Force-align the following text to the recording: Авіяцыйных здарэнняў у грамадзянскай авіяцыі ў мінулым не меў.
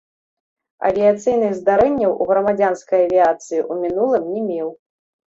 Авіяцыйных 0.87 1.51
здарэнняў 1.59 2.15
у 2.25 2.25
грамадзянскай 2.31 3.03
авіяцыі 3.07 3.59
ў 3.61 3.73
мінулым 3.83 4.23
не 4.33 4.41
меў. 4.47 4.73